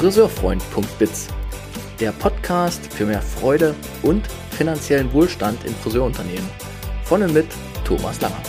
[0.00, 1.28] friseurfreund.biz,
[2.00, 6.48] der Podcast für mehr Freude und finanziellen Wohlstand in Friseurunternehmen.
[7.04, 7.48] Von und mit
[7.84, 8.40] Thomas Langer.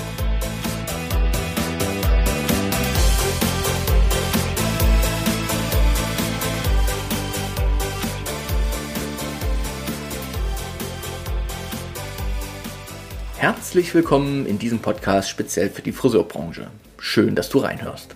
[13.36, 16.67] Herzlich willkommen in diesem Podcast speziell für die Friseurbranche.
[16.97, 18.16] Schön, dass du reinhörst.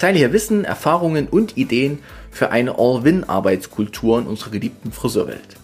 [0.00, 1.98] Ich teile hier Wissen, Erfahrungen und Ideen
[2.30, 5.58] für eine All-Win-Arbeitskultur in unserer geliebten Friseurwelt.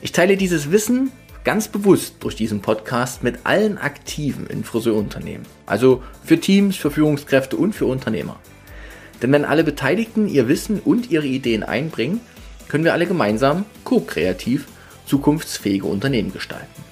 [0.00, 1.10] Ich teile dieses Wissen
[1.42, 5.44] ganz bewusst durch diesen Podcast mit allen Aktiven in Friseurunternehmen.
[5.66, 8.38] Also für Teams, für Führungskräfte und für Unternehmer.
[9.20, 12.20] Denn wenn alle Beteiligten ihr Wissen und ihre Ideen einbringen,
[12.68, 14.68] können wir alle gemeinsam ko-kreativ
[15.06, 16.84] zukunftsfähige Unternehmen gestalten.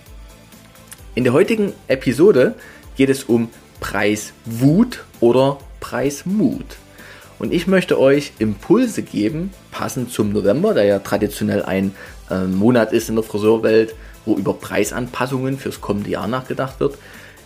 [1.14, 2.56] In der heutigen Episode
[2.96, 6.78] geht es um Preiswut oder Preismut.
[7.38, 11.94] Und ich möchte euch Impulse geben, passend zum November, der ja traditionell ein
[12.30, 16.96] äh, Monat ist in der Friseurwelt, wo über Preisanpassungen fürs kommende Jahr nachgedacht wird.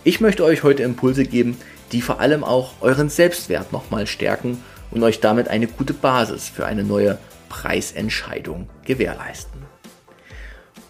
[0.05, 1.57] Ich möchte euch heute Impulse geben,
[1.91, 6.65] die vor allem auch euren Selbstwert nochmal stärken und euch damit eine gute Basis für
[6.65, 7.17] eine neue
[7.49, 9.68] Preisentscheidung gewährleisten.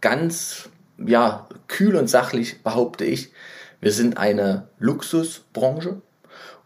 [0.00, 3.30] Ganz, ja, kühl und sachlich behaupte ich,
[3.80, 6.00] wir sind eine Luxusbranche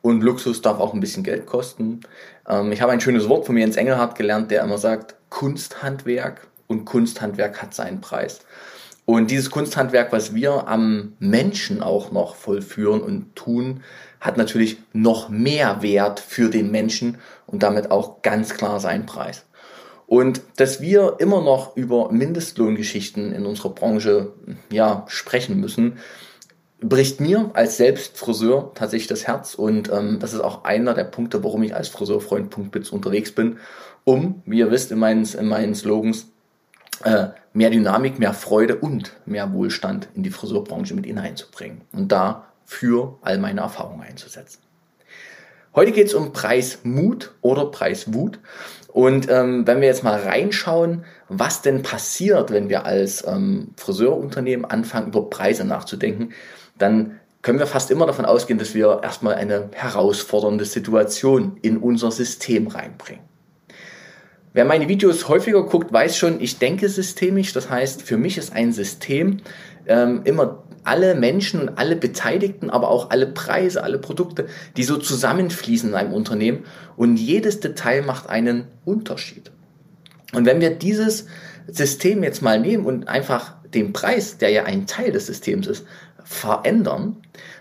[0.02, 2.00] und Luxus darf auch ein bisschen Geld kosten.
[2.48, 6.84] Ähm, ich habe ein schönes Wort von ins Engelhardt gelernt, der immer sagt, Kunsthandwerk und
[6.84, 8.41] Kunsthandwerk hat seinen Preis.
[9.06, 13.82] Und dieses Kunsthandwerk, was wir am Menschen auch noch vollführen und tun,
[14.20, 19.44] hat natürlich noch mehr Wert für den Menschen und damit auch ganz klar seinen Preis.
[20.06, 24.32] Und dass wir immer noch über Mindestlohngeschichten in unserer Branche
[24.70, 25.98] ja, sprechen müssen,
[26.89, 31.43] bricht mir als Selbstfriseur tatsächlich das Herz und ähm, das ist auch einer der Punkte,
[31.43, 33.59] warum ich als Friseurfreund.biz unterwegs bin,
[34.05, 36.27] um, wie ihr wisst, in meinen, in meinen Slogans
[37.03, 43.19] äh, mehr Dynamik, mehr Freude und mehr Wohlstand in die Friseurbranche mit hineinzubringen und dafür
[43.23, 44.61] all meine Erfahrungen einzusetzen.
[45.75, 48.39] Heute geht es um Preismut oder Preiswut.
[48.89, 54.64] Und ähm, wenn wir jetzt mal reinschauen, was denn passiert, wenn wir als ähm, Friseurunternehmen
[54.64, 56.32] anfangen, über Preise nachzudenken,
[56.79, 62.11] dann können wir fast immer davon ausgehen, dass wir erstmal eine herausfordernde Situation in unser
[62.11, 63.23] System reinbringen.
[64.55, 67.53] Wer meine Videos häufiger guckt, weiß schon, ich denke systemisch.
[67.53, 69.38] Das heißt, für mich ist ein System
[69.87, 74.47] ähm, immer alle Menschen und alle Beteiligten, aber auch alle Preise, alle Produkte,
[74.77, 76.65] die so zusammenfließen in einem Unternehmen.
[76.97, 79.50] Und jedes Detail macht einen Unterschied.
[80.32, 81.27] Und wenn wir dieses
[81.67, 85.85] System jetzt mal nehmen und einfach den Preis, der ja ein Teil des Systems ist,
[86.25, 87.17] verändern,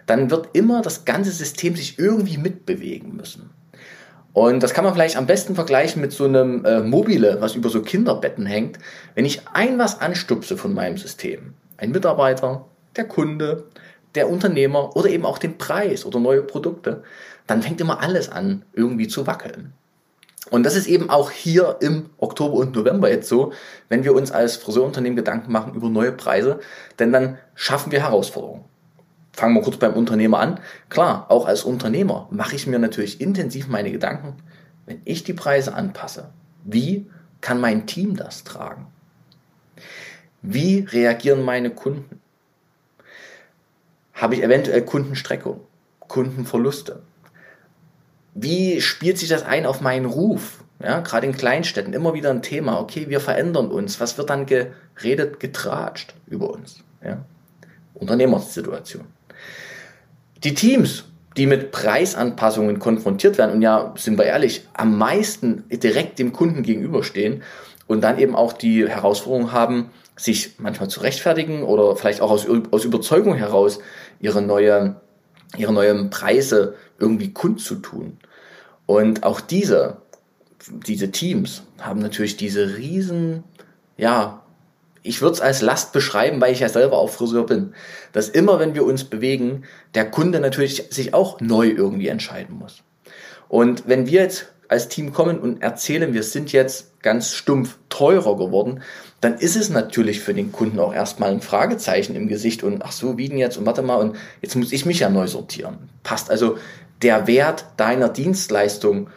[0.06, 3.51] dann wird immer das ganze System sich irgendwie mitbewegen müssen.
[4.33, 7.69] Und das kann man vielleicht am besten vergleichen mit so einem äh, Mobile, was über
[7.69, 8.80] so Kinderbetten hängt.
[9.13, 12.65] Wenn ich ein was anstupse von meinem System, ein Mitarbeiter,
[12.95, 13.65] der Kunde,
[14.15, 17.04] der Unternehmer oder eben auch den Preis oder neue Produkte,
[17.45, 19.74] dann fängt immer alles an, irgendwie zu wackeln.
[20.50, 23.54] Und das ist eben auch hier im Oktober und November jetzt so,
[23.90, 26.60] wenn wir uns als Friseurunternehmen Gedanken machen über neue Preise,
[27.00, 28.66] denn dann schaffen wir Herausforderungen.
[29.31, 30.60] Fangen wir kurz beim Unternehmer an.
[30.90, 34.36] Klar, auch als Unternehmer mache ich mir natürlich intensiv meine Gedanken,
[34.86, 36.30] wenn ich die Preise anpasse.
[36.63, 37.07] Wie
[37.42, 38.88] kann mein Team das tragen?
[40.42, 42.22] Wie reagieren meine Kunden?
[44.13, 45.62] Habe ich eventuell Kundenstreckung,
[46.01, 47.01] Kundenverluste?
[48.33, 50.63] Wie spielt sich das ein auf meinen Ruf?
[50.81, 52.80] Ja, gerade in Kleinstädten immer wieder ein Thema.
[52.80, 54.00] Okay, wir verändern uns.
[54.00, 56.77] Was wird dann geredet, getratscht über uns?
[57.03, 57.24] Ja?
[57.94, 59.06] Unternehmersituation.
[60.44, 61.06] Die Teams,
[61.38, 66.63] die mit Preisanpassungen konfrontiert werden und ja, sind wir ehrlich, am meisten direkt dem Kunden
[66.63, 67.44] gegenüberstehen
[67.88, 72.45] und dann eben auch die Herausforderung haben, sich manchmal zu rechtfertigen oder vielleicht auch aus,
[72.71, 73.80] aus Überzeugung heraus
[74.19, 74.97] ihre neue,
[75.57, 78.18] ihre neuen Preise irgendwie kundzutun.
[78.86, 79.98] Und auch diese,
[80.86, 83.44] diese Teams haben natürlich diese riesen,
[83.98, 84.44] ja,
[85.04, 87.74] ich würde es als Last beschreiben, weil ich ja selber auch Friseur bin,
[88.13, 89.63] dass immer, wenn wir uns bewegen,
[89.95, 92.84] der Kunde natürlich sich auch neu irgendwie entscheiden muss.
[93.50, 98.38] Und wenn wir jetzt als Team kommen und erzählen, wir sind jetzt ganz stumpf teurer
[98.38, 98.81] geworden,
[99.22, 102.92] dann ist es natürlich für den Kunden auch erstmal ein Fragezeichen im Gesicht und ach
[102.92, 105.90] so, wie denn jetzt und warte mal und jetzt muss ich mich ja neu sortieren.
[106.01, 106.57] Passt also
[107.03, 109.09] der Wert deiner Dienstleistung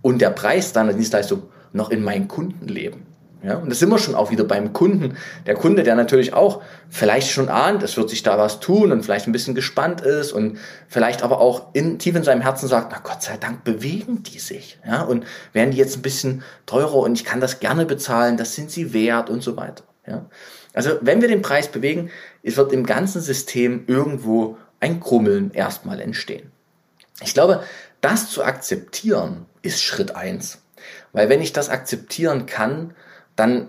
[0.00, 3.12] und der Preis deiner Dienstleistung noch in mein Kundenleben?
[3.42, 5.16] Ja, und das sind wir schon auch wieder beim Kunden.
[5.46, 9.02] Der Kunde, der natürlich auch vielleicht schon ahnt, es wird sich da was tun und
[9.02, 12.92] vielleicht ein bisschen gespannt ist und vielleicht aber auch in, tief in seinem Herzen sagt,
[12.92, 14.78] na Gott sei Dank bewegen die sich.
[14.86, 18.54] Ja, und werden die jetzt ein bisschen teurer und ich kann das gerne bezahlen, das
[18.54, 19.82] sind sie wert und so weiter.
[20.06, 20.26] Ja,
[20.72, 22.10] also wenn wir den Preis bewegen,
[22.44, 26.51] es wird im ganzen System irgendwo ein Krummeln erstmal entstehen.
[27.24, 27.62] Ich glaube,
[28.00, 30.58] das zu akzeptieren ist Schritt eins.
[31.12, 32.94] Weil wenn ich das akzeptieren kann,
[33.36, 33.68] dann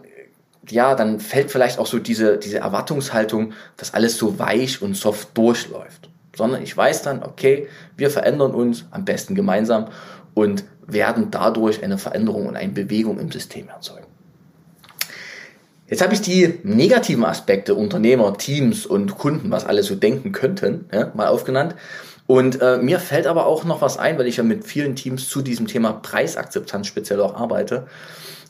[0.69, 5.37] ja, dann fällt vielleicht auch so diese, diese Erwartungshaltung, dass alles so weich und soft
[5.37, 6.09] durchläuft.
[6.35, 7.67] Sondern ich weiß dann, okay,
[7.97, 9.89] wir verändern uns am besten gemeinsam
[10.33, 14.07] und werden dadurch eine Veränderung und eine Bewegung im System erzeugen.
[15.87, 20.85] Jetzt habe ich die negativen Aspekte Unternehmer, Teams und Kunden, was alle so denken könnten,
[20.91, 21.75] ja, mal aufgenannt.
[22.25, 25.27] Und äh, mir fällt aber auch noch was ein, weil ich ja mit vielen Teams
[25.27, 27.87] zu diesem Thema Preisakzeptanz speziell auch arbeite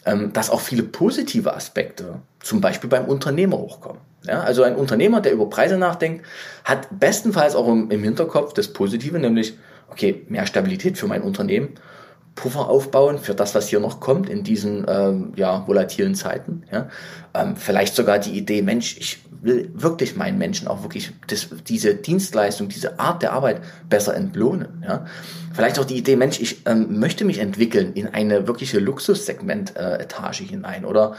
[0.05, 4.01] ähm, dass auch viele positive Aspekte, zum Beispiel beim Unternehmer hochkommen.
[4.25, 6.25] Ja, also ein Unternehmer, der über Preise nachdenkt,
[6.63, 9.57] hat bestenfalls auch im, im Hinterkopf das Positive, nämlich,
[9.89, 11.69] okay, mehr Stabilität für mein Unternehmen,
[12.35, 16.63] Puffer aufbauen für das, was hier noch kommt in diesen ähm, ja, volatilen Zeiten.
[16.71, 16.89] Ja?
[17.33, 21.95] Ähm, vielleicht sogar die Idee, Mensch, ich will wirklich meinen Menschen auch wirklich das, diese
[21.95, 24.83] Dienstleistung, diese Art der Arbeit besser entlohnen.
[24.83, 25.06] Ja?
[25.53, 30.45] Vielleicht auch die Idee, Mensch, ich ähm, möchte mich entwickeln in eine wirkliche Luxussegment-Etage äh,
[30.45, 30.86] hinein.
[30.86, 31.15] Oder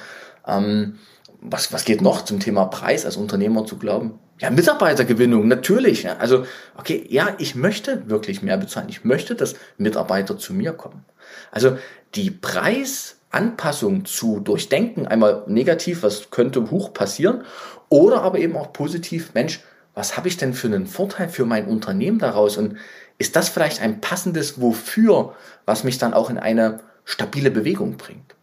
[0.47, 0.99] ähm,
[1.45, 4.19] was, was geht noch zum Thema Preis als Unternehmer zu glauben?
[4.41, 6.05] Ja, Mitarbeitergewinnung, natürlich.
[6.05, 6.17] Ja.
[6.17, 6.47] Also,
[6.77, 8.89] okay, ja, ich möchte wirklich mehr bezahlen.
[8.89, 11.05] Ich möchte, dass Mitarbeiter zu mir kommen.
[11.53, 11.79] Also
[12.15, 17.45] die Preisanpassung zu durchdenken, einmal negativ, was könnte hoch passieren,
[17.91, 19.61] oder aber eben auch positiv, Mensch,
[19.95, 22.57] was habe ich denn für einen Vorteil für mein Unternehmen daraus?
[22.57, 22.79] Und
[23.19, 25.35] ist das vielleicht ein passendes Wofür,
[25.67, 28.35] was mich dann auch in eine stabile Bewegung bringt?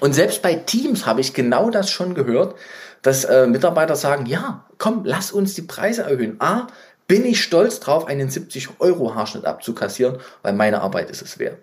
[0.00, 2.56] Und selbst bei Teams habe ich genau das schon gehört,
[3.02, 6.36] dass äh, Mitarbeiter sagen, ja, komm, lass uns die Preise erhöhen.
[6.40, 6.66] A,
[7.06, 11.58] bin ich stolz drauf, einen 70 Euro Haarschnitt abzukassieren, weil meine Arbeit ist es wert.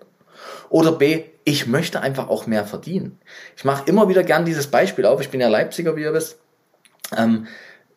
[0.68, 3.18] Oder B, ich möchte einfach auch mehr verdienen.
[3.56, 5.20] Ich mache immer wieder gern dieses Beispiel auf.
[5.20, 6.38] Ich bin ja Leipziger, wie ihr wisst.
[7.16, 7.46] Ähm,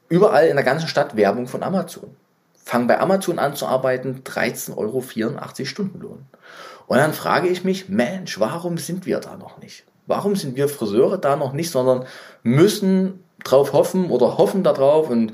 [0.10, 2.16] überall in der ganzen Stadt Werbung von Amazon
[2.72, 5.04] fange bei Amazon an zu arbeiten, 13,84 Euro
[5.66, 6.26] Stundenlohn.
[6.88, 9.84] Und dann frage ich mich, Mensch, warum sind wir da noch nicht?
[10.12, 12.06] Warum sind wir Friseure da noch nicht, sondern
[12.44, 15.32] müssen drauf hoffen oder hoffen darauf und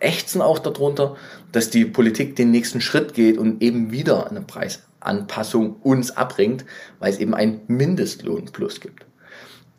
[0.00, 1.16] ächzen auch darunter,
[1.50, 6.66] dass die Politik den nächsten Schritt geht und eben wieder eine Preisanpassung uns abbringt,
[6.98, 9.06] weil es eben ein Mindestlohn plus gibt.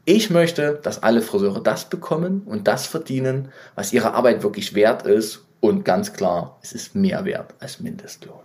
[0.06, 5.03] Ich möchte, dass alle Friseure das bekommen und das verdienen, was ihre Arbeit wirklich wert
[5.03, 8.39] ist und ganz klar, es ist mehr wert als Mindestlohn.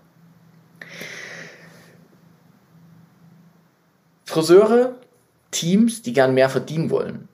[4.27, 4.97] Friseure,
[5.55, 7.29] Teams, die gern mehr verdienen wollen,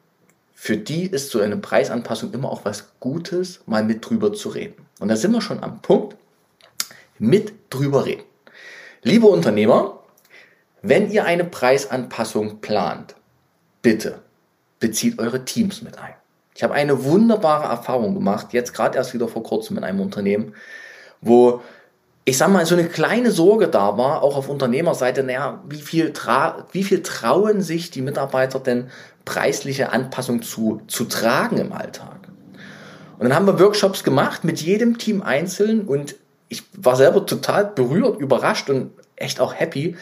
[0.52, 4.86] für die ist so eine Preisanpassung immer auch was Gutes, mal mit drüber zu reden.
[5.00, 6.16] Und da sind wir schon am Punkt,
[7.18, 8.24] mit drüber reden.
[9.02, 10.00] Liebe Unternehmer,
[10.82, 13.14] wenn ihr eine Preisanpassung plant,
[13.80, 14.20] bitte
[14.80, 16.14] bezieht eure Teams mit ein.
[16.54, 20.54] Ich habe eine wunderbare Erfahrung gemacht, jetzt gerade erst wieder vor kurzem in einem Unternehmen.
[21.22, 21.62] wo
[22.24, 26.12] ich sag mal, so eine kleine Sorge da war, auch auf Unternehmerseite, naja, wie viel,
[26.72, 28.90] wie viel trauen sich die Mitarbeiter denn
[29.24, 32.28] preisliche Anpassung zu, zu tragen im Alltag?
[33.18, 36.16] Und dann haben wir Workshops gemacht mit jedem Team einzeln und
[36.48, 39.96] ich war selber total berührt, überrascht und echt auch happy,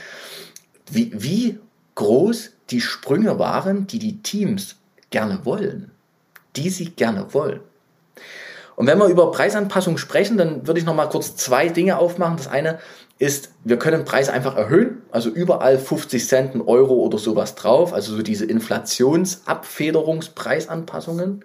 [0.90, 1.58] wie, wie
[1.94, 4.76] groß die Sprünge waren, die die Teams
[5.10, 5.90] gerne wollen,
[6.56, 7.60] die sie gerne wollen.
[8.78, 12.36] Und wenn wir über Preisanpassung sprechen, dann würde ich noch mal kurz zwei Dinge aufmachen.
[12.36, 12.78] Das eine
[13.18, 17.92] ist, wir können Preise einfach erhöhen, also überall 50 Cent, ein Euro oder sowas drauf,
[17.92, 21.44] also so diese Inflationsabfederungspreisanpassungen.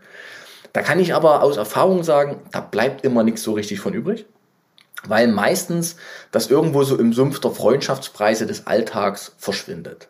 [0.73, 4.27] Da kann ich aber aus Erfahrung sagen, da bleibt immer nichts so richtig von übrig,
[5.07, 5.95] weil meistens
[6.29, 10.07] das irgendwo so im Sumpf der Freundschaftspreise des Alltags verschwindet.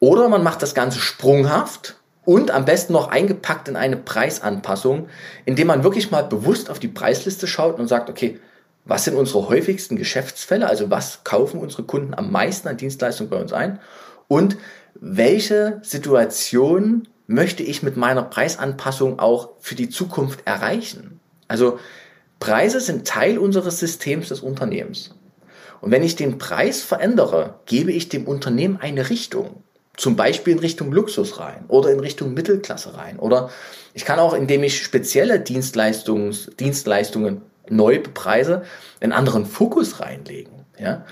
[0.00, 1.97] Oder man macht das Ganze sprunghaft
[2.28, 5.08] und am besten noch eingepackt in eine Preisanpassung,
[5.46, 8.38] indem man wirklich mal bewusst auf die Preisliste schaut und sagt, okay,
[8.84, 13.40] was sind unsere häufigsten Geschäftsfälle, also was kaufen unsere Kunden am meisten an Dienstleistungen bei
[13.40, 13.78] uns ein
[14.28, 14.58] und
[14.94, 21.20] welche Situation möchte ich mit meiner Preisanpassung auch für die Zukunft erreichen?
[21.48, 21.78] Also
[22.40, 25.14] Preise sind Teil unseres Systems des Unternehmens.
[25.80, 29.62] Und wenn ich den Preis verändere, gebe ich dem Unternehmen eine Richtung
[29.98, 33.18] zum Beispiel in Richtung Luxus rein oder in Richtung Mittelklasse rein.
[33.18, 33.50] Oder
[33.94, 38.62] ich kann auch, indem ich spezielle Dienstleistungs, Dienstleistungen neu bepreise,
[39.00, 40.52] einen anderen Fokus reinlegen.
[40.78, 41.04] Ja?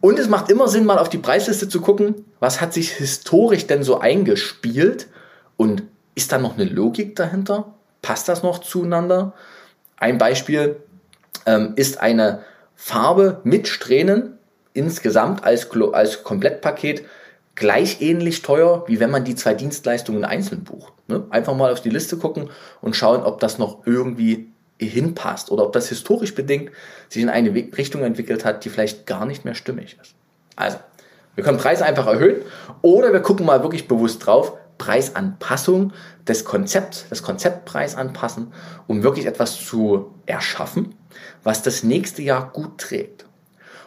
[0.00, 3.66] Und es macht immer Sinn, mal auf die Preisliste zu gucken, was hat sich historisch
[3.66, 5.08] denn so eingespielt
[5.58, 5.82] und
[6.14, 7.74] ist da noch eine Logik dahinter?
[8.00, 9.34] Passt das noch zueinander?
[9.98, 10.76] Ein Beispiel
[11.44, 12.40] ähm, ist eine
[12.74, 14.38] Farbe mit Strähnen
[14.72, 17.04] insgesamt als, als Komplettpaket
[17.54, 20.92] gleich ähnlich teuer, wie wenn man die zwei Dienstleistungen einzeln bucht.
[21.08, 21.24] Ne?
[21.30, 25.72] Einfach mal auf die Liste gucken und schauen, ob das noch irgendwie hinpasst oder ob
[25.72, 26.70] das historisch bedingt
[27.08, 30.14] sich in eine Richtung entwickelt hat, die vielleicht gar nicht mehr stimmig ist.
[30.56, 30.78] Also,
[31.34, 32.42] wir können Preise einfach erhöhen
[32.82, 35.92] oder wir gucken mal wirklich bewusst drauf, Preisanpassung
[36.26, 38.52] des Konzepts, das Konzeptpreis anpassen,
[38.86, 40.94] um wirklich etwas zu erschaffen,
[41.42, 43.26] was das nächste Jahr gut trägt.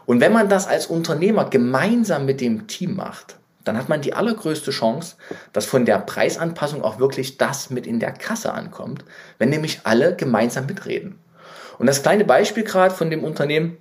[0.05, 4.13] Und wenn man das als Unternehmer gemeinsam mit dem Team macht, dann hat man die
[4.13, 5.17] allergrößte Chance,
[5.51, 9.03] dass von der Preisanpassung auch wirklich das mit in der Kasse ankommt,
[9.37, 11.19] wenn nämlich alle gemeinsam mitreden.
[11.77, 13.77] Und das kleine Beispiel gerade von dem Unternehmen,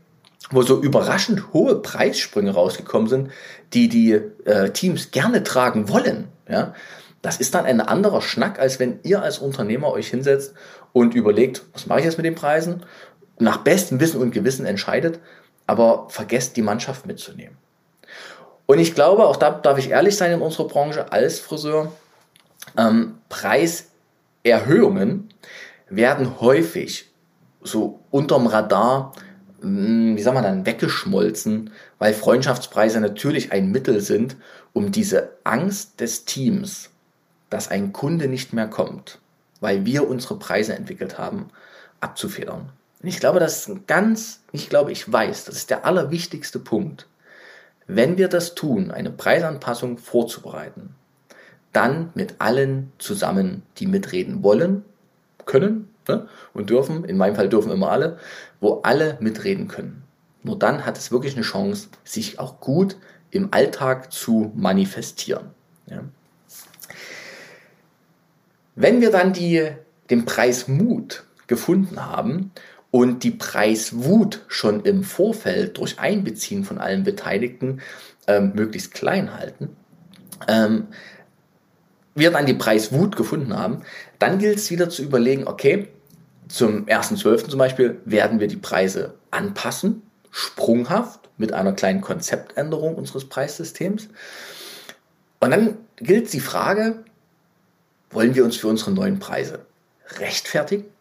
[0.51, 3.31] wo so überraschend hohe Preissprünge rausgekommen sind,
[3.73, 6.75] die die äh, Teams gerne tragen wollen, ja,
[7.23, 10.53] das ist dann ein anderer Schnack, als wenn ihr als Unternehmer euch hinsetzt
[10.93, 12.85] und überlegt, was mache ich jetzt mit den Preisen,
[13.39, 15.21] nach bestem Wissen und Gewissen entscheidet,
[15.67, 17.57] aber vergesst die Mannschaft mitzunehmen.
[18.67, 21.93] Und ich glaube, auch da darf ich ehrlich sein in unserer Branche als Friseur,
[22.79, 25.29] ähm, Preiserhöhungen
[25.89, 27.11] werden häufig
[27.63, 29.13] so unterm Radar,
[29.61, 34.37] hm, wie sagen wir dann, weggeschmolzen, weil Freundschaftspreise natürlich ein Mittel sind,
[34.73, 36.91] um diese Angst des Teams,
[37.51, 39.19] dass ein Kunde nicht mehr kommt,
[39.61, 41.51] weil wir unsere Preise entwickelt haben,
[42.01, 42.71] abzufedern.
[43.03, 46.59] Und ich glaube, das ist ein ganz, ich glaube, ich weiß, das ist der allerwichtigste
[46.59, 47.07] Punkt
[47.87, 50.95] wenn wir das tun, eine Preisanpassung vorzubereiten,
[51.73, 54.85] dann mit allen zusammen, die mitreden wollen,
[55.45, 58.19] können ne, und dürfen, in meinem Fall dürfen immer alle,
[58.61, 60.05] wo alle mitreden können.
[60.43, 62.97] Nur dann hat es wirklich eine Chance, sich auch gut
[63.31, 65.51] im Alltag zu manifestieren.
[65.87, 66.05] Ja.
[68.77, 69.71] Wenn wir dann die,
[70.11, 72.53] den Preis Mut gefunden haben
[72.95, 77.81] und die Preiswut schon im Vorfeld durch Einbeziehen von allen Beteiligten
[78.29, 79.71] ähm, möglichst klein halten,
[80.47, 80.87] ähm,
[82.15, 83.83] wir dann die Preiswut gefunden haben,
[84.21, 85.89] dann gilt es wieder zu überlegen, okay,
[86.47, 87.49] zum 1.12.
[87.49, 94.09] zum Beispiel werden wir die Preise anpassen, sprunghaft, mit einer kleinen Konzeptänderung unseres Preissystems.
[95.41, 97.03] Und dann gilt die Frage,
[98.11, 99.67] wollen wir uns für unsere neuen Preise
[100.21, 100.94] rechtfertigen?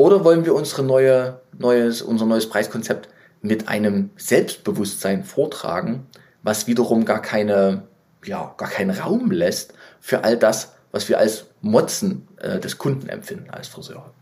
[0.00, 3.10] Oder wollen wir unsere neue, neues, unser neues Preiskonzept
[3.42, 6.06] mit einem Selbstbewusstsein vortragen,
[6.42, 7.82] was wiederum gar keine,
[8.24, 13.10] ja, gar keinen Raum lässt für all das, was wir als Motzen äh, des Kunden
[13.10, 14.14] empfinden als Friseure.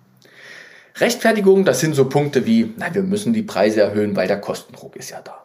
[0.96, 4.96] Rechtfertigung, das sind so Punkte wie, na, wir müssen die Preise erhöhen, weil der Kostendruck
[4.96, 5.44] ist ja da.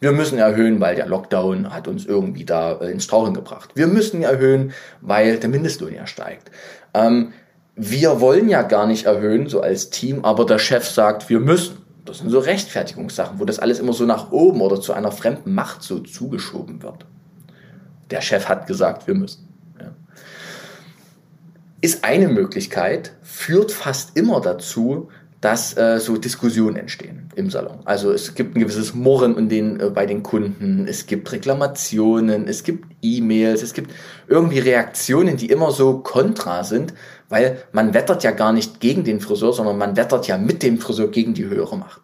[0.00, 3.70] Wir müssen erhöhen, weil der Lockdown hat uns irgendwie da äh, ins Straucheln gebracht.
[3.76, 6.50] Wir müssen erhöhen, weil der Mindestlohn ja steigt.
[6.94, 7.32] Ähm,
[7.78, 11.78] wir wollen ja gar nicht erhöhen, so als Team, aber der Chef sagt, wir müssen.
[12.04, 15.54] Das sind so Rechtfertigungssachen, wo das alles immer so nach oben oder zu einer fremden
[15.54, 17.06] Macht so zugeschoben wird.
[18.10, 19.48] Der Chef hat gesagt, wir müssen.
[19.78, 19.92] Ja.
[21.80, 25.08] Ist eine Möglichkeit, führt fast immer dazu,
[25.40, 27.78] dass äh, so Diskussionen entstehen im Salon.
[27.84, 32.48] Also es gibt ein gewisses Murren in den, äh, bei den Kunden, es gibt Reklamationen,
[32.48, 33.92] es gibt E-Mails, es gibt
[34.26, 36.92] irgendwie Reaktionen, die immer so kontra sind,
[37.28, 40.78] weil man wettert ja gar nicht gegen den Friseur, sondern man wettert ja mit dem
[40.78, 42.02] Friseur gegen die höhere Macht.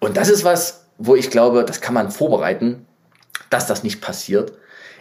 [0.00, 2.86] Und das ist was, wo ich glaube, das kann man vorbereiten,
[3.50, 4.52] dass das nicht passiert,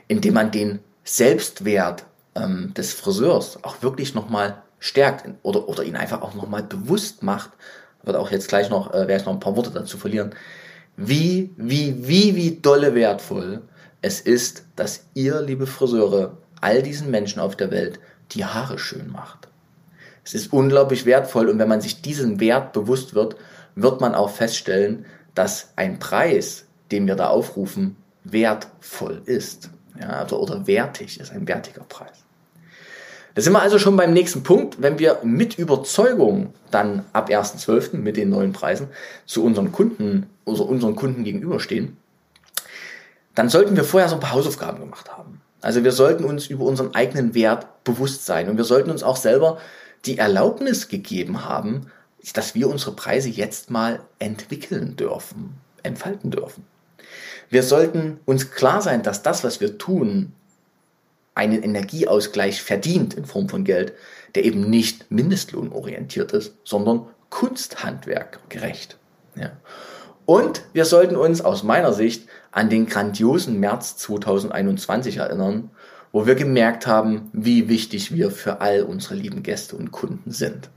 [0.07, 2.05] indem man den Selbstwert
[2.36, 7.51] ähm, des Friseurs auch wirklich nochmal stärkt oder, oder ihn einfach auch nochmal bewusst macht,
[8.03, 10.36] wird auch jetzt gleich noch, äh, werde ich noch ein paar Worte dazu verlieren,
[10.98, 13.62] wie, wie, wie, wie dolle wertvoll
[14.01, 18.00] es ist, dass ihr, liebe Friseure, all diesen Menschen auf der Welt
[18.31, 19.47] die Haare schön macht.
[20.23, 23.35] Es ist unglaublich wertvoll und wenn man sich diesen Wert bewusst wird,
[23.75, 29.69] wird man auch feststellen, dass ein Preis, den wir da aufrufen, wertvoll ist.
[30.00, 32.23] Ja, also, oder wertig ist, ein wertiger Preis.
[33.33, 34.81] Da sind wir also schon beim nächsten Punkt.
[34.81, 37.97] Wenn wir mit Überzeugung dann ab 1.12.
[37.97, 38.89] mit den neuen Preisen
[39.25, 41.97] zu unseren Kunden, also unseren Kunden gegenüberstehen,
[43.35, 45.41] dann sollten wir vorher so ein paar Hausaufgaben gemacht haben.
[45.61, 49.17] Also wir sollten uns über unseren eigenen Wert bewusst sein und wir sollten uns auch
[49.17, 49.59] selber
[50.05, 51.91] die Erlaubnis gegeben haben,
[52.33, 56.65] dass wir unsere Preise jetzt mal entwickeln dürfen, entfalten dürfen.
[57.49, 60.33] Wir sollten uns klar sein, dass das, was wir tun,
[61.35, 63.93] einen Energieausgleich verdient in Form von Geld,
[64.35, 68.97] der eben nicht mindestlohnorientiert ist, sondern Kunsthandwerk gerecht.
[69.35, 69.51] Ja.
[70.25, 75.72] Und wir sollten uns aus meiner Sicht an den grandiosen März 2021 erinnern,
[76.12, 80.70] wo wir gemerkt haben, wie wichtig wir für all unsere lieben Gäste und Kunden sind.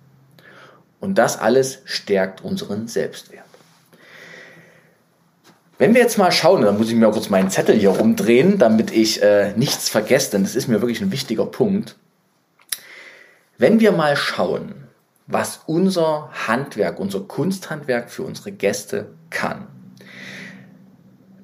[1.01, 3.45] Und das alles stärkt unseren Selbstwert.
[5.77, 8.93] Wenn wir jetzt mal schauen, dann muss ich mir kurz meinen Zettel hier rumdrehen, damit
[8.93, 11.97] ich äh, nichts vergesse, denn das ist mir wirklich ein wichtiger Punkt.
[13.59, 14.75] Wenn wir mal schauen,
[15.27, 19.67] was unser Handwerk, unser Kunsthandwerk für unsere Gäste kann,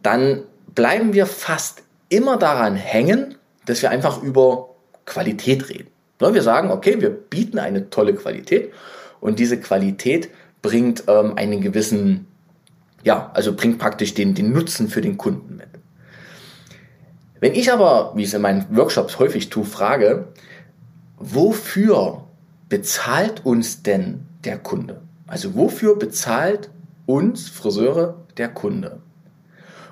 [0.02, 0.42] dann
[0.74, 3.36] bleiben wir fast immer daran hängen,
[3.66, 5.88] dass wir einfach über Qualität reden.
[6.18, 8.72] Wir sagen, okay, wir bieten eine tolle Qualität
[9.20, 10.28] und diese Qualität
[10.60, 12.26] bringt ähm, einen gewissen
[13.02, 15.68] ja, also bringt praktisch den, den Nutzen für den Kunden mit.
[17.40, 20.28] Wenn ich aber, wie ich es in meinen Workshops häufig tue, frage,
[21.16, 22.24] wofür
[22.68, 25.00] bezahlt uns denn der Kunde?
[25.26, 26.70] Also wofür bezahlt
[27.06, 29.00] uns Friseure der Kunde?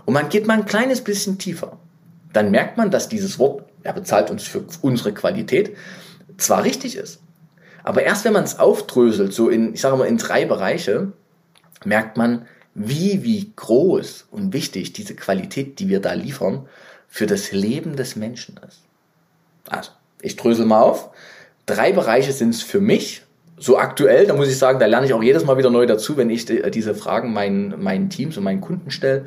[0.09, 1.77] Und man geht mal ein kleines bisschen tiefer.
[2.33, 5.77] Dann merkt man, dass dieses Wort, er bezahlt uns für unsere Qualität,
[6.39, 7.21] zwar richtig ist.
[7.85, 11.13] Aber erst wenn man es aufdröselt, so in, ich sage mal, in drei Bereiche,
[11.85, 16.67] merkt man, wie, wie groß und wichtig diese Qualität, die wir da liefern,
[17.07, 18.81] für das Leben des Menschen ist.
[19.69, 19.91] Also,
[20.23, 21.11] ich drösel mal auf.
[21.67, 23.25] Drei Bereiche sind es für mich.
[23.59, 26.17] So aktuell, da muss ich sagen, da lerne ich auch jedes Mal wieder neu dazu,
[26.17, 29.27] wenn ich diese Fragen meinen, meinen Teams und meinen Kunden stelle,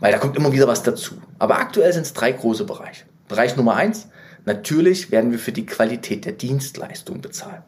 [0.00, 1.20] weil da kommt immer wieder was dazu.
[1.38, 3.04] Aber aktuell sind es drei große Bereiche.
[3.28, 4.08] Bereich Nummer eins,
[4.44, 7.62] natürlich werden wir für die Qualität der Dienstleistung bezahlt.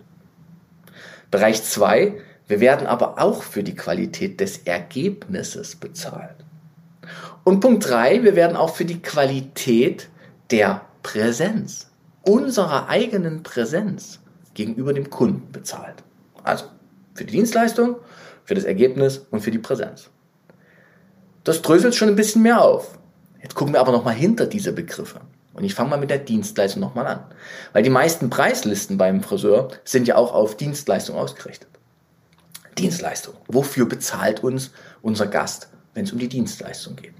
[1.30, 2.14] Bereich zwei,
[2.48, 6.36] wir werden aber auch für die Qualität des Ergebnisses bezahlt.
[7.44, 10.08] Und Punkt drei: wir werden auch für die Qualität
[10.50, 11.90] der Präsenz,
[12.22, 14.20] unserer eigenen Präsenz
[14.54, 16.02] gegenüber dem Kunden bezahlt.
[16.44, 16.66] Also
[17.14, 17.96] für die Dienstleistung,
[18.44, 20.10] für das Ergebnis und für die Präsenz.
[21.44, 22.98] Das dröselt schon ein bisschen mehr auf.
[23.42, 25.20] Jetzt gucken wir aber nochmal hinter diese Begriffe.
[25.54, 27.24] Und ich fange mal mit der Dienstleistung nochmal an.
[27.72, 31.68] Weil die meisten Preislisten beim Friseur sind ja auch auf Dienstleistung ausgerichtet.
[32.78, 33.34] Dienstleistung.
[33.48, 34.70] Wofür bezahlt uns
[35.02, 37.14] unser Gast, wenn es um die Dienstleistung geht?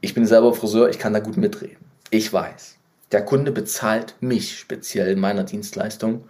[0.00, 1.84] Ich bin selber Friseur, ich kann da gut mitreden.
[2.10, 2.76] Ich weiß,
[3.12, 6.28] der Kunde bezahlt mich speziell in meiner Dienstleistung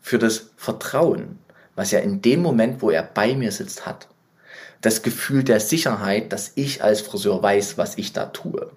[0.00, 1.38] für das Vertrauen,
[1.74, 4.08] was er in dem Moment, wo er bei mir sitzt, hat.
[4.80, 8.70] Das Gefühl der Sicherheit, dass ich als Friseur weiß, was ich da tue.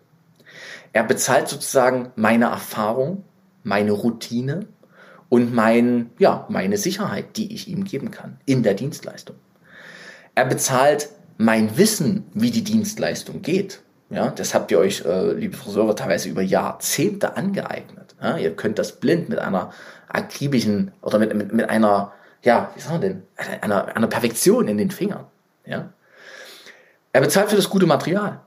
[0.94, 3.24] Er bezahlt sozusagen meine Erfahrung,
[3.64, 4.68] meine Routine,
[5.32, 9.38] und mein, ja, meine Sicherheit, die ich ihm geben kann in der Dienstleistung.
[10.36, 13.82] Er bezahlt mein Wissen, wie die Dienstleistung geht.
[14.10, 18.14] Ja, das habt ihr euch, äh, liebe Friseure, teilweise über Jahrzehnte angeeignet.
[18.22, 19.72] Ja, ihr könnt das blind mit einer
[20.10, 22.12] akribischen oder mit, mit, mit einer,
[22.44, 23.24] ja, wie sagen wir denn,
[23.62, 25.28] einer, einer Perfektion in den Fingern.
[25.66, 25.94] Ja.
[27.14, 28.40] Er bezahlt für das gute Material.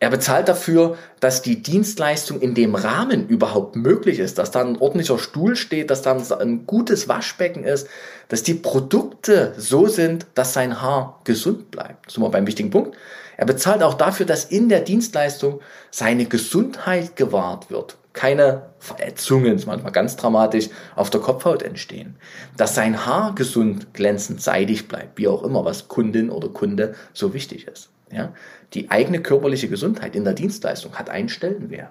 [0.00, 4.76] Er bezahlt dafür, dass die Dienstleistung in dem Rahmen überhaupt möglich ist, dass da ein
[4.76, 7.88] ordentlicher Stuhl steht, dass da ein gutes Waschbecken ist,
[8.28, 12.06] dass die Produkte so sind, dass sein Haar gesund bleibt.
[12.06, 12.96] Das ist mal beim wichtigen Punkt.
[13.36, 17.96] Er bezahlt auch dafür, dass in der Dienstleistung seine Gesundheit gewahrt wird.
[18.14, 22.16] Keine Verätzungen, ist manchmal ganz dramatisch, auf der Kopfhaut entstehen.
[22.56, 27.34] Dass sein Haar gesund, glänzend, seidig bleibt, wie auch immer, was Kundin oder Kunde so
[27.34, 27.90] wichtig ist.
[28.10, 28.32] Ja?
[28.72, 31.90] Die eigene körperliche Gesundheit in der Dienstleistung hat einen Stellenwert.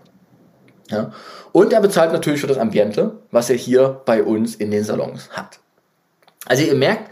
[0.90, 1.12] Ja?
[1.52, 5.30] Und er bezahlt natürlich für das Ambiente, was er hier bei uns in den Salons
[5.32, 5.60] hat.
[6.46, 7.12] Also ihr merkt,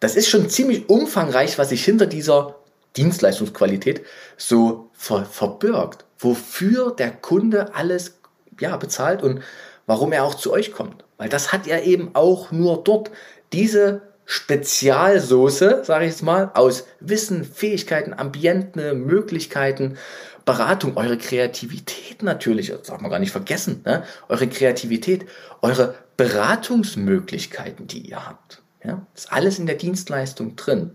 [0.00, 2.56] das ist schon ziemlich umfangreich, was sich hinter dieser
[2.96, 4.04] Dienstleistungsqualität
[4.36, 6.04] so ver verbirgt.
[6.18, 8.17] Wofür der Kunde alles
[8.60, 9.42] ja, bezahlt und
[9.86, 11.04] warum er auch zu euch kommt.
[11.16, 13.10] Weil das hat er eben auch nur dort.
[13.52, 19.96] Diese Spezialsoße, sage ich jetzt mal, aus Wissen, Fähigkeiten, Ambiente, Möglichkeiten,
[20.44, 24.04] Beratung, eure Kreativität natürlich, das darf man gar nicht vergessen, ne?
[24.28, 25.24] eure Kreativität,
[25.62, 28.62] eure Beratungsmöglichkeiten, die ihr habt.
[28.84, 29.06] Ja?
[29.14, 30.94] Ist alles in der Dienstleistung drin.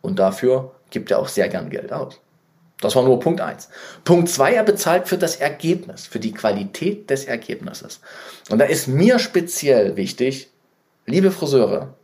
[0.00, 2.20] Und dafür gibt er auch sehr gern Geld aus.
[2.82, 3.70] Das war nur Punkt eins.
[4.04, 8.00] Punkt zwei: er bezahlt für das Ergebnis, für die Qualität des Ergebnisses.
[8.50, 10.50] Und da ist mir speziell wichtig,
[11.06, 11.94] liebe Friseure,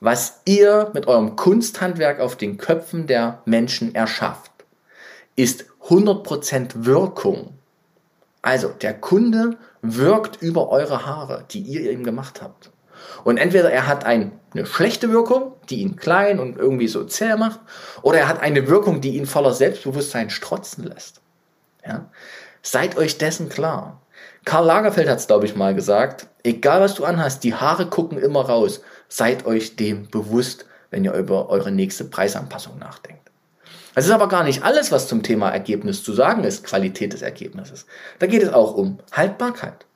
[0.00, 4.50] was ihr mit eurem Kunsthandwerk auf den Köpfen der Menschen erschafft,
[5.36, 7.54] ist 100% Wirkung.
[8.42, 12.70] Also der Kunde wirkt über eure Haare, die ihr ihm gemacht habt.
[13.24, 17.36] Und entweder er hat ein, eine schlechte Wirkung, die ihn klein und irgendwie so zäh
[17.36, 17.60] macht,
[18.02, 21.20] oder er hat eine Wirkung, die ihn voller Selbstbewusstsein strotzen lässt.
[21.86, 22.10] Ja?
[22.62, 24.00] Seid euch dessen klar.
[24.44, 28.18] Karl Lagerfeld hat es, glaube ich, mal gesagt, egal was du anhast, die Haare gucken
[28.18, 28.82] immer raus.
[29.08, 33.30] Seid euch dem bewusst, wenn ihr über eure nächste Preisanpassung nachdenkt.
[33.94, 37.22] Das ist aber gar nicht alles, was zum Thema Ergebnis zu sagen ist, Qualität des
[37.22, 37.86] Ergebnisses.
[38.18, 39.86] Da geht es auch um Haltbarkeit.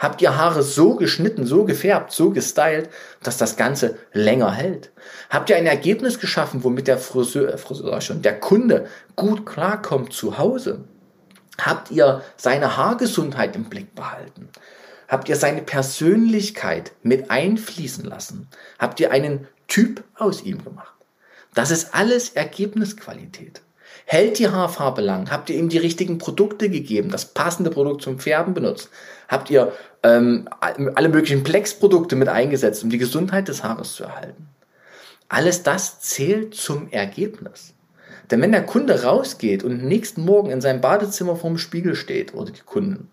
[0.00, 2.88] Habt ihr Haare so geschnitten, so gefärbt, so gestylt,
[3.22, 4.90] dass das Ganze länger hält?
[5.28, 10.14] Habt ihr ein Ergebnis geschaffen, womit der Friseur, äh, Friseur schon, der Kunde gut klarkommt
[10.14, 10.84] zu Hause?
[11.60, 14.48] Habt ihr seine Haargesundheit im Blick behalten?
[15.06, 18.48] Habt ihr seine Persönlichkeit mit einfließen lassen?
[18.78, 20.94] Habt ihr einen Typ aus ihm gemacht?
[21.52, 23.60] Das ist alles Ergebnisqualität.
[24.06, 25.30] Hält die Haarfarbe lang?
[25.30, 27.10] Habt ihr ihm die richtigen Produkte gegeben?
[27.10, 28.88] Das passende Produkt zum Färben benutzt?
[29.28, 34.48] Habt ihr ähm, alle möglichen Plex-Produkte mit eingesetzt, um die Gesundheit des Haares zu erhalten?
[35.28, 37.74] Alles das zählt zum Ergebnis.
[38.30, 42.52] Denn wenn der Kunde rausgeht und nächsten Morgen in seinem Badezimmer vorm Spiegel steht oder
[42.52, 43.10] die Kunden,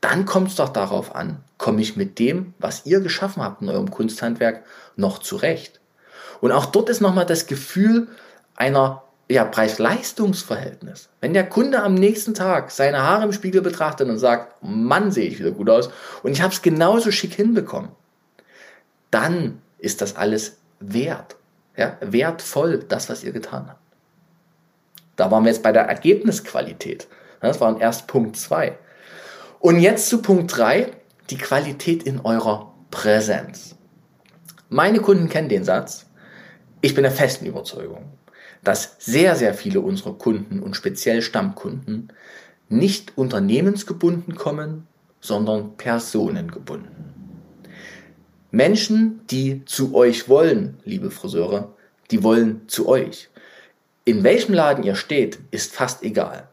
[0.00, 3.68] dann kommt es doch darauf an, komme ich mit dem, was ihr geschaffen habt in
[3.68, 5.80] eurem Kunsthandwerk, noch zurecht.
[6.40, 8.08] Und auch dort ist nochmal das Gefühl
[8.54, 11.08] einer ja, Preis-Leistungs-Verhältnis.
[11.20, 15.28] Wenn der Kunde am nächsten Tag seine Haare im Spiegel betrachtet und sagt, Mann, sehe
[15.28, 15.90] ich wieder gut aus
[16.22, 17.90] und ich habe es genauso schick hinbekommen,
[19.10, 21.36] dann ist das alles wert.
[21.76, 23.80] Ja, wertvoll, das, was ihr getan habt.
[25.16, 27.06] Da waren wir jetzt bei der Ergebnisqualität.
[27.40, 28.78] Das war erst Punkt 2.
[29.58, 30.90] Und jetzt zu Punkt 3,
[31.30, 33.76] die Qualität in eurer Präsenz.
[34.68, 36.06] Meine Kunden kennen den Satz.
[36.80, 38.04] Ich bin der festen Überzeugung,
[38.66, 42.12] dass sehr, sehr viele unserer Kunden und speziell Stammkunden
[42.68, 44.88] nicht unternehmensgebunden kommen,
[45.20, 47.14] sondern personengebunden.
[48.50, 51.76] Menschen, die zu euch wollen, liebe Friseure,
[52.10, 53.28] die wollen zu euch.
[54.04, 56.48] In welchem Laden ihr steht, ist fast egal.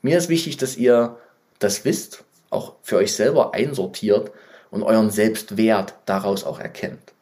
[0.00, 1.18] Mir ist wichtig, dass ihr
[1.58, 4.32] das wisst, auch für euch selber einsortiert
[4.70, 7.13] und euren Selbstwert daraus auch erkennt.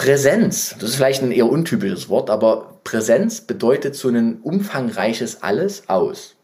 [0.00, 5.90] Präsenz, das ist vielleicht ein eher untypisches Wort, aber Präsenz bedeutet so ein umfangreiches Alles
[5.90, 6.36] aus.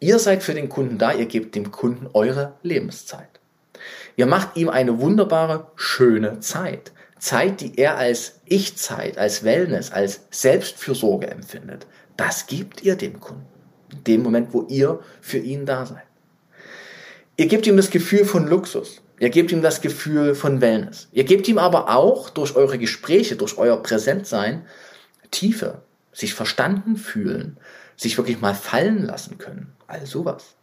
[0.00, 3.40] Ihr seid für den Kunden da, ihr gebt dem Kunden eure Lebenszeit.
[4.16, 6.92] Ihr macht ihm eine wunderbare, schöne Zeit.
[7.18, 11.86] Zeit, die er als Ich-Zeit, als Wellness, als Selbstfürsorge empfindet.
[12.18, 13.46] Das gebt ihr dem Kunden.
[13.92, 16.04] In dem Moment, wo ihr für ihn da seid.
[17.38, 19.00] Ihr gebt ihm das Gefühl von Luxus.
[19.24, 21.08] Ihr gebt ihm das Gefühl von Wellness.
[21.10, 24.66] Ihr gebt ihm aber auch durch eure Gespräche, durch euer Präsentsein
[25.30, 25.80] Tiefe,
[26.12, 27.56] sich verstanden fühlen,
[27.96, 29.72] sich wirklich mal fallen lassen können.
[29.86, 30.56] All sowas.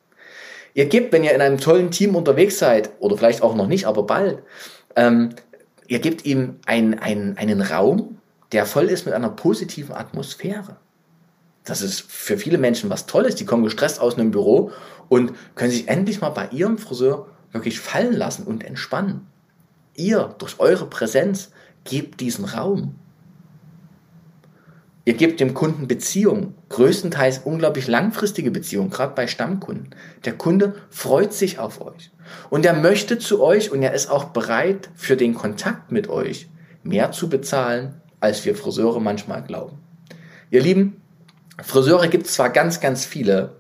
[0.76, 3.88] Ihr gebt, wenn ihr in einem tollen Team unterwegs seid, oder vielleicht auch noch nicht,
[3.88, 4.44] aber bald,
[4.96, 5.30] ähm,
[5.88, 8.20] ihr gebt ihm ein, ein, einen Raum,
[8.52, 10.76] der voll ist mit einer positiven Atmosphäre.
[11.64, 13.34] Das ist für viele Menschen was Tolles.
[13.34, 14.70] Die kommen gestresst aus einem Büro
[15.10, 19.28] und können sich endlich mal bei ihrem Friseur wirklich fallen lassen und entspannen.
[19.96, 21.52] Ihr, durch eure Präsenz,
[21.84, 22.96] gebt diesen Raum.
[25.04, 29.90] Ihr gebt dem Kunden Beziehungen, größtenteils unglaublich langfristige Beziehungen, gerade bei Stammkunden.
[30.26, 32.12] Der Kunde freut sich auf euch
[32.52, 36.50] und er möchte zu euch und er ist auch bereit für den Kontakt mit euch
[36.84, 39.80] mehr zu bezahlen, als wir Friseure manchmal glauben.
[40.52, 41.02] Ihr Lieben,
[41.62, 43.56] Friseure gibt es zwar ganz, ganz viele,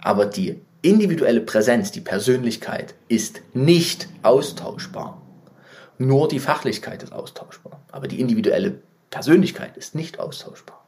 [0.00, 5.22] aber die individuelle Präsenz, die Persönlichkeit ist nicht austauschbar.
[5.98, 7.80] Nur die Fachlichkeit ist austauschbar.
[7.90, 10.84] Aber die individuelle Persönlichkeit ist nicht austauschbar.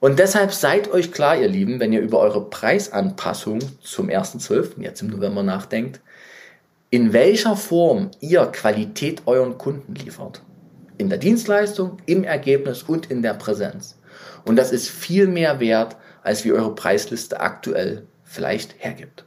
[0.00, 5.00] Und deshalb seid euch klar, ihr Lieben, wenn ihr über eure Preisanpassung zum 1.12., jetzt
[5.00, 6.00] im November nachdenkt,
[6.90, 10.42] in welcher Form ihr Qualität euren Kunden liefert.
[10.98, 13.96] In der Dienstleistung, im Ergebnis und in der Präsenz.
[14.44, 19.24] Und das ist viel mehr wert, als wie eure Preisliste aktuell vielleicht hergibt.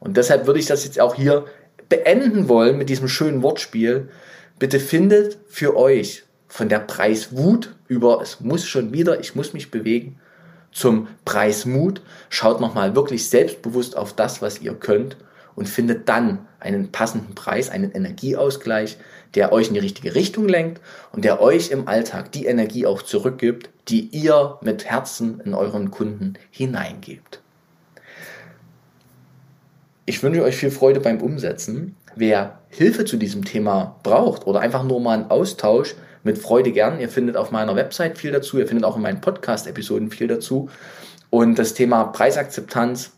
[0.00, 1.44] Und deshalb würde ich das jetzt auch hier
[1.88, 4.08] beenden wollen mit diesem schönen Wortspiel.
[4.58, 9.70] Bitte findet für euch von der Preiswut über es muss schon wieder, ich muss mich
[9.70, 10.18] bewegen,
[10.72, 12.02] zum Preismut.
[12.28, 15.16] Schaut nochmal wirklich selbstbewusst auf das, was ihr könnt
[15.54, 18.96] und findet dann einen passenden Preis, einen Energieausgleich,
[19.34, 20.80] der euch in die richtige Richtung lenkt
[21.12, 25.92] und der euch im Alltag die Energie auch zurückgibt, die ihr mit Herzen in euren
[25.92, 27.43] Kunden hineingebt.
[30.06, 31.96] Ich wünsche euch viel Freude beim Umsetzen.
[32.14, 36.98] Wer Hilfe zu diesem Thema braucht oder einfach nur mal einen Austausch, mit Freude gern.
[36.98, 40.68] Ihr findet auf meiner Website viel dazu, ihr findet auch in meinen Podcast-Episoden viel dazu.
[41.30, 43.12] Und das Thema Preisakzeptanz,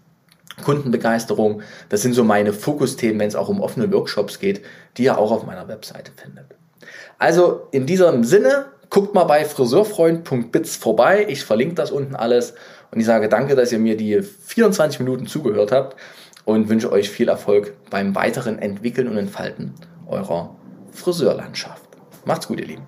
[0.64, 4.62] Kundenbegeisterung, das sind so meine Fokusthemen, wenn es auch um offene Workshops geht,
[4.96, 6.46] die ihr auch auf meiner Webseite findet.
[7.18, 11.26] Also in diesem Sinne, guckt mal bei friseurfreund.biz vorbei.
[11.28, 12.54] Ich verlinke das unten alles
[12.90, 15.96] und ich sage danke, dass ihr mir die 24 Minuten zugehört habt
[16.46, 19.74] und wünsche euch viel Erfolg beim weiteren Entwickeln und Entfalten
[20.06, 20.56] eurer
[20.92, 21.84] Friseurlandschaft.
[22.24, 22.86] Macht's gut, ihr Lieben.